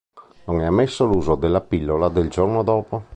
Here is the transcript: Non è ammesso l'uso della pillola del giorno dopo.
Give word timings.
Non 0.45 0.59
è 0.61 0.65
ammesso 0.65 1.05
l'uso 1.05 1.35
della 1.35 1.61
pillola 1.61 2.09
del 2.09 2.27
giorno 2.27 2.63
dopo. 2.63 3.03